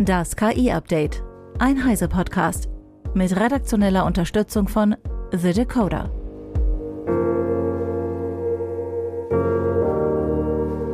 [0.00, 1.24] Das KI-Update.
[1.58, 2.68] Ein Heise-Podcast.
[3.14, 4.94] Mit redaktioneller Unterstützung von
[5.32, 6.12] The Decoder.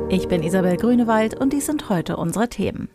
[0.09, 2.89] Ich bin Isabel Grünewald und dies sind heute unsere Themen.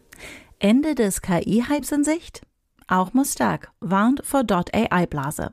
[0.57, 2.41] Ende des KI-Hypes in Sicht?
[2.87, 5.51] Auch Mustak warnt vor .ai-Blase.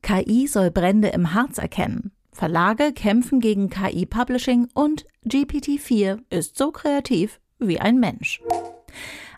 [0.00, 2.12] KI soll Brände im Harz erkennen.
[2.32, 8.40] Verlage kämpfen gegen KI-Publishing und GPT-4 ist so kreativ wie ein Mensch.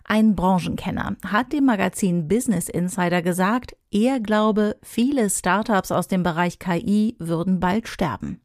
[0.07, 6.59] Ein Branchenkenner hat dem Magazin Business Insider gesagt, er glaube, viele Startups aus dem Bereich
[6.59, 8.39] KI würden bald sterben.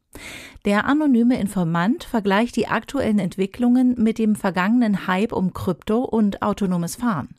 [0.65, 6.95] Der anonyme Informant vergleicht die aktuellen Entwicklungen mit dem vergangenen Hype um Krypto und autonomes
[6.95, 7.35] Fahren.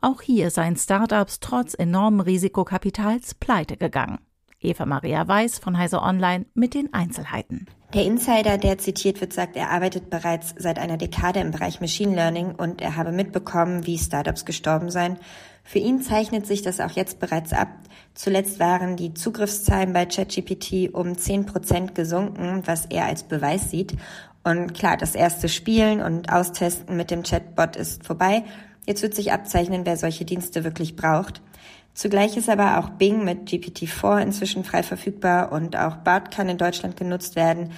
[0.00, 4.18] Auch hier seien Startups trotz enormen Risikokapitals pleite gegangen.
[4.66, 7.66] Eva Maria Weiß von Heise Online mit den Einzelheiten.
[7.94, 12.14] Der Insider, der zitiert wird, sagt, er arbeitet bereits seit einer Dekade im Bereich Machine
[12.14, 15.18] Learning und er habe mitbekommen, wie Startups gestorben seien.
[15.62, 17.68] Für ihn zeichnet sich das auch jetzt bereits ab.
[18.14, 23.96] Zuletzt waren die Zugriffszahlen bei ChatGPT um 10 Prozent gesunken, was er als Beweis sieht.
[24.42, 28.44] Und klar, das erste Spielen und Austesten mit dem Chatbot ist vorbei.
[28.86, 31.42] Jetzt wird sich abzeichnen, wer solche Dienste wirklich braucht.
[31.96, 36.58] Zugleich ist aber auch Bing mit GPT-4 inzwischen frei verfügbar und auch BART kann in
[36.58, 37.72] Deutschland genutzt werden.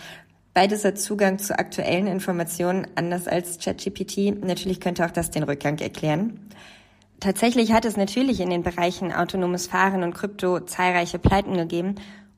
[0.55, 4.44] Beides hat Zugang zu aktuellen Informationen, anders als ChatGPT.
[4.44, 6.50] Natürlich könnte auch das den Rückgang erklären.
[7.20, 11.94] Tatsächlich hat es natürlich in den Bereichen autonomes Fahren und Krypto zahlreiche Pleiten gegeben.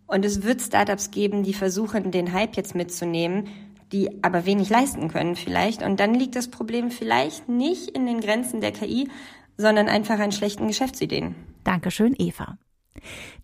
[0.07, 3.49] Und es wird Startups geben, die versuchen, den Hype jetzt mitzunehmen,
[3.91, 5.83] die aber wenig leisten können vielleicht.
[5.83, 9.09] Und dann liegt das Problem vielleicht nicht in den Grenzen der KI,
[9.57, 11.35] sondern einfach an schlechten Geschäftsideen.
[11.65, 12.59] Dankeschön, Eva.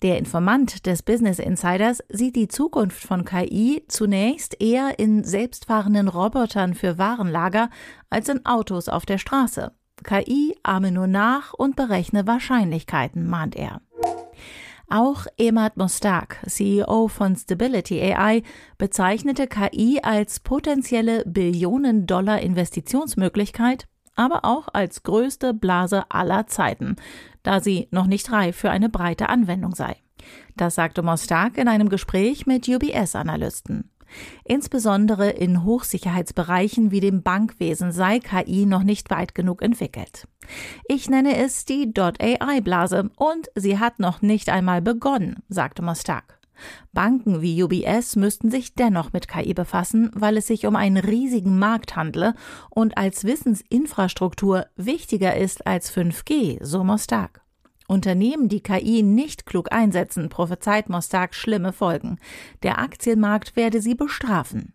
[0.02, 6.74] Der Informant des Business Insiders sieht die Zukunft von KI zunächst eher in selbstfahrenden Robotern
[6.74, 7.70] für Warenlager
[8.10, 9.72] als in Autos auf der Straße.
[10.04, 13.80] KI ahme nur nach und berechne Wahrscheinlichkeiten, mahnt er.
[14.88, 18.44] Auch Emad Mostak, CEO von Stability AI,
[18.78, 26.96] bezeichnete KI als potenzielle Billionen-Dollar-Investitionsmöglichkeit aber auch als größte Blase aller Zeiten,
[27.42, 29.96] da sie noch nicht reif für eine breite Anwendung sei.
[30.56, 33.90] Das sagte Mostak in einem Gespräch mit UBS-Analysten.
[34.44, 40.28] Insbesondere in Hochsicherheitsbereichen wie dem Bankwesen sei KI noch nicht weit genug entwickelt.
[40.86, 46.35] Ich nenne es die .ai-Blase und sie hat noch nicht einmal begonnen, sagte Mostak.
[46.92, 51.58] Banken wie UBS müssten sich dennoch mit KI befassen, weil es sich um einen riesigen
[51.58, 52.34] Markt handle
[52.70, 57.42] und als Wissensinfrastruktur wichtiger ist als 5G, so Mostak.
[57.88, 62.18] Unternehmen, die KI nicht klug einsetzen, prophezeit Mostak schlimme Folgen.
[62.62, 64.72] Der Aktienmarkt werde sie bestrafen.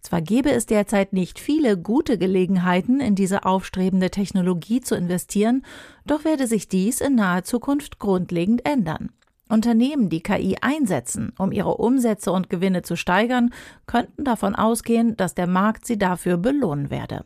[0.00, 5.64] Zwar gäbe es derzeit nicht viele gute Gelegenheiten, in diese aufstrebende Technologie zu investieren,
[6.06, 9.10] doch werde sich dies in naher Zukunft grundlegend ändern.
[9.48, 13.52] Unternehmen, die KI einsetzen, um ihre Umsätze und Gewinne zu steigern,
[13.86, 17.24] könnten davon ausgehen, dass der Markt sie dafür belohnen werde.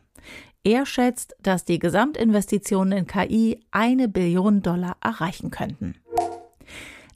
[0.63, 5.95] Er schätzt, dass die Gesamtinvestitionen in KI eine Billion Dollar erreichen könnten.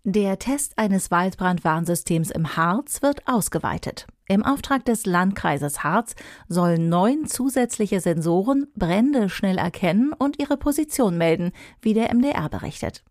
[0.05, 4.07] Der Test eines Waldbrandwarnsystems im Harz wird ausgeweitet.
[4.27, 6.15] Im Auftrag des Landkreises Harz
[6.47, 11.51] sollen neun zusätzliche Sensoren Brände schnell erkennen und ihre Position melden,
[11.81, 13.03] wie der MDR berichtet.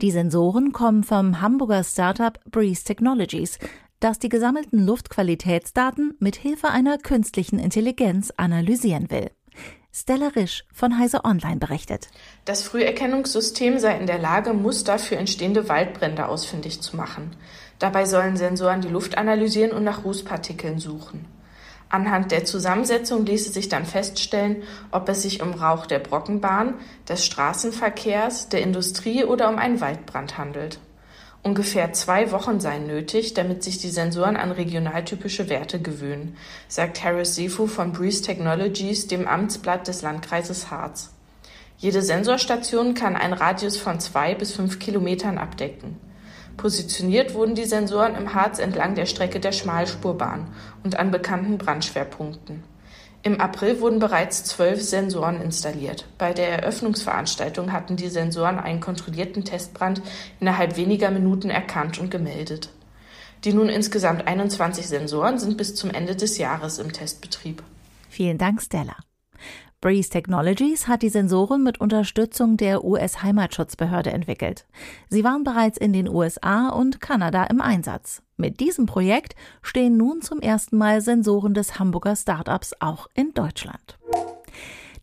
[0.00, 3.58] Die Sensoren kommen vom Hamburger Startup Breeze Technologies,
[4.00, 9.30] das die gesammelten Luftqualitätsdaten mit Hilfe einer künstlichen Intelligenz analysieren will.
[9.96, 12.08] Stella Risch von Heise Online berichtet.
[12.44, 17.36] Das Früherkennungssystem sei in der Lage, Muster für entstehende Waldbrände ausfindig zu machen.
[17.78, 21.26] Dabei sollen Sensoren die Luft analysieren und nach Rußpartikeln suchen.
[21.88, 26.74] Anhand der Zusammensetzung ließe sich dann feststellen, ob es sich um Rauch der Brockenbahn,
[27.08, 30.80] des Straßenverkehrs, der Industrie oder um einen Waldbrand handelt.
[31.44, 37.34] Ungefähr zwei Wochen seien nötig, damit sich die Sensoren an regionaltypische Werte gewöhnen, sagt Harris
[37.34, 41.12] Sifu von Breeze Technologies, dem Amtsblatt des Landkreises Harz.
[41.76, 46.00] Jede Sensorstation kann einen Radius von zwei bis fünf Kilometern abdecken.
[46.56, 50.48] Positioniert wurden die Sensoren im Harz entlang der Strecke der Schmalspurbahn
[50.82, 52.62] und an bekannten Brandschwerpunkten.
[53.22, 56.06] Im April wurden bereits zwölf Sensoren installiert.
[56.18, 60.02] Bei der Eröffnungsveranstaltung hatten die Sensoren einen kontrollierten Testbrand
[60.40, 62.68] innerhalb weniger Minuten erkannt und gemeldet.
[63.44, 67.62] Die nun insgesamt 21 Sensoren sind bis zum Ende des Jahres im Testbetrieb.
[68.10, 68.96] Vielen Dank, Stella.
[69.84, 74.64] Breeze Technologies hat die Sensoren mit Unterstützung der US-Heimatschutzbehörde entwickelt.
[75.10, 78.22] Sie waren bereits in den USA und Kanada im Einsatz.
[78.38, 83.98] Mit diesem Projekt stehen nun zum ersten Mal Sensoren des Hamburger Startups auch in Deutschland.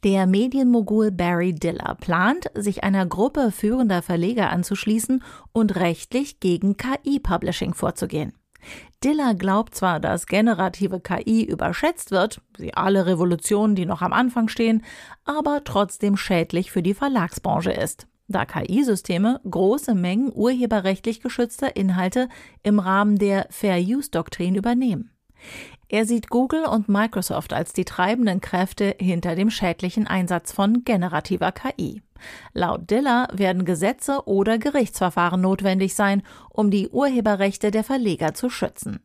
[0.04, 7.76] Der Medienmogul Barry Diller plant, sich einer Gruppe führender Verleger anzuschließen und rechtlich gegen KI-Publishing
[7.76, 8.34] vorzugehen.
[9.04, 14.48] Diller glaubt zwar, dass generative KI überschätzt wird, wie alle Revolutionen, die noch am Anfang
[14.48, 14.84] stehen,
[15.26, 22.30] aber trotzdem schädlich für die Verlagsbranche ist, da KI-Systeme große Mengen urheberrechtlich geschützter Inhalte
[22.64, 25.11] im Rahmen der Fair-Use-Doktrin übernehmen.
[25.90, 31.52] Er sieht Google und Microsoft als die treibenden Kräfte hinter dem schädlichen Einsatz von generativer
[31.52, 32.02] KI.
[32.54, 39.02] Laut Diller werden Gesetze oder Gerichtsverfahren notwendig sein, um die Urheberrechte der Verleger zu schützen.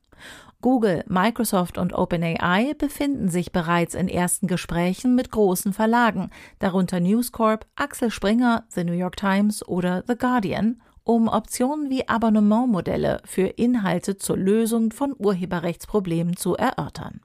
[0.62, 7.30] Google, Microsoft und OpenAI befinden sich bereits in ersten Gesprächen mit großen Verlagen, darunter News
[7.30, 13.46] Corp, Axel Springer, The New York Times oder The Guardian, um Optionen wie Abonnementmodelle für
[13.46, 17.20] Inhalte zur Lösung von Urheberrechtsproblemen zu erörtern.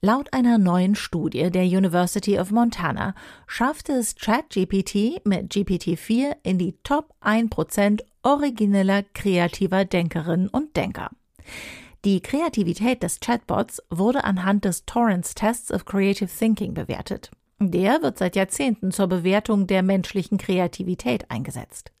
[0.00, 3.14] Laut einer neuen Studie der University of Montana
[3.46, 11.10] schaffte es ChatGPT mit GPT-4 in die Top 1% origineller kreativer Denkerinnen und Denker.
[12.04, 17.30] Die Kreativität des Chatbots wurde anhand des Torrance Tests of Creative Thinking bewertet.
[17.60, 21.92] Der wird seit Jahrzehnten zur Bewertung der menschlichen Kreativität eingesetzt.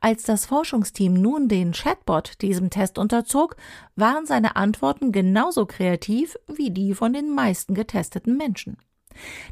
[0.00, 3.56] Als das Forschungsteam nun den Chatbot diesem Test unterzog,
[3.94, 8.76] waren seine Antworten genauso kreativ wie die von den meisten getesteten Menschen.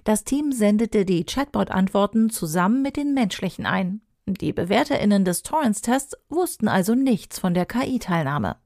[0.05, 4.01] Das Team sendete die Chatbot-Antworten zusammen mit den menschlichen ein.
[4.27, 8.57] Die BewerterInnen des Torrance-Tests wussten also nichts von der KI-Teilnahme.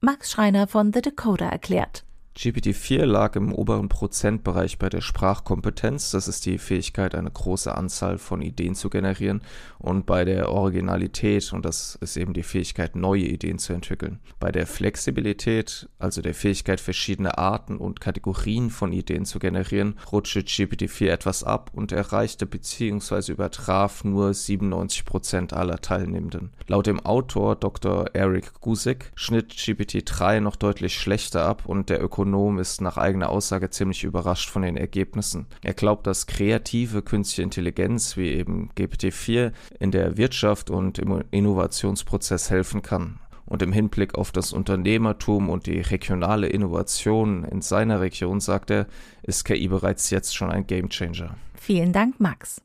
[0.00, 2.04] Max Schreiner von The Decoder erklärt.
[2.36, 8.16] GPT-4 lag im oberen Prozentbereich bei der Sprachkompetenz, das ist die Fähigkeit, eine große Anzahl
[8.16, 9.42] von Ideen zu generieren,
[9.78, 14.18] und bei der Originalität, und das ist eben die Fähigkeit, neue Ideen zu entwickeln.
[14.40, 20.40] Bei der Flexibilität, also der Fähigkeit, verschiedene Arten und Kategorien von Ideen zu generieren, rutschte
[20.40, 23.32] GPT-4 etwas ab und erreichte bzw.
[23.32, 26.50] übertraf nur 97 Prozent aller Teilnehmenden.
[26.66, 28.06] Laut dem Autor Dr.
[28.14, 33.30] Eric Gusick schnitt GPT-3 noch deutlich schlechter ab und der Ökonom Ökonom ist nach eigener
[33.30, 35.46] Aussage ziemlich überrascht von den Ergebnissen.
[35.62, 42.48] Er glaubt, dass kreative künstliche Intelligenz wie eben GPT-4 in der Wirtschaft und im Innovationsprozess
[42.50, 43.18] helfen kann.
[43.44, 48.86] Und im Hinblick auf das Unternehmertum und die regionale Innovation in seiner Region, sagt er,
[49.24, 51.34] ist KI bereits jetzt schon ein Gamechanger.
[51.56, 52.62] Vielen Dank, Max.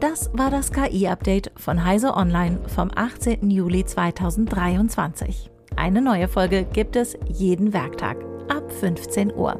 [0.00, 3.50] Das war das KI-Update von Heise Online vom 18.
[3.50, 5.50] Juli 2023.
[5.78, 8.16] Eine neue Folge gibt es jeden Werktag
[8.48, 9.52] ab 15 Uhr.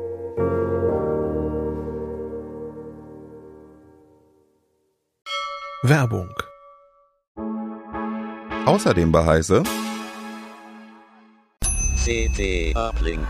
[5.85, 6.29] Werbung.
[8.67, 9.63] Außerdem bei Heise
[12.05, 13.25] CT Uplink.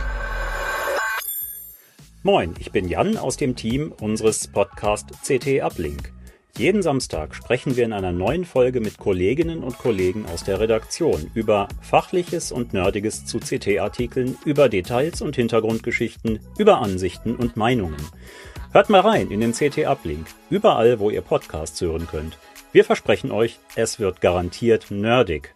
[2.23, 6.18] Moin, ich bin Jan aus dem Team unseres Podcast CT Uplink.
[6.59, 11.31] Jeden Samstag sprechen wir in einer neuen Folge mit Kolleginnen und Kollegen aus der Redaktion
[11.33, 18.05] über Fachliches und Nerdiges zu CT-Artikeln, über Details und Hintergrundgeschichten, über Ansichten und Meinungen.
[18.73, 22.39] Hört mal rein in den CT-Uplink, überall, wo ihr Podcasts hören könnt.
[22.73, 25.55] Wir versprechen euch, es wird garantiert nerdig.